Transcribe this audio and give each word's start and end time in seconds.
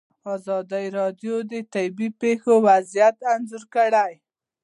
ازادي 0.35 0.85
راډیو 0.99 1.35
د 1.51 1.53
طبیعي 1.73 2.09
پېښې 2.21 2.55
وضعیت 2.67 3.17
انځور 3.33 3.63
کړی. 3.75 4.13